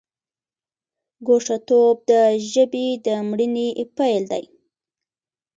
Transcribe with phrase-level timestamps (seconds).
[1.27, 2.11] ګوښه توب د
[2.51, 3.67] ژبې د مړینې
[3.97, 4.43] پیل دی.